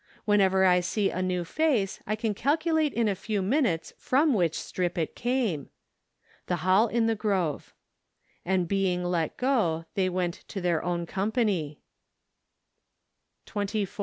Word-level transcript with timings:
Whenever 0.25 0.65
I 0.65 0.79
see 0.79 1.11
a 1.11 1.21
new 1.21 1.45
face 1.45 1.99
I 2.07 2.15
can 2.15 2.33
calculate 2.33 2.91
in 2.91 3.07
a 3.07 3.13
few 3.13 3.39
minutes 3.43 3.93
from 3.99 4.33
which 4.33 4.57
strip 4.59 4.97
it 4.97 5.15
came. 5.15 5.69
The 6.47 6.55
Hall 6.65 6.87
in 6.87 7.05
the 7.05 7.13
Grove. 7.13 7.71
"And 8.43 8.67
being 8.67 9.03
let 9.03 9.39
< 9.39 9.39
70, 9.39 9.85
they 9.93 10.09
went 10.09 10.33
to 10.47 10.59
their 10.59 10.83
own 10.83 11.05
com¬ 11.05 11.31
pany." 11.31 11.77
24. 13.45 13.85